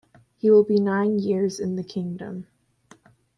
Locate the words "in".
1.59-1.75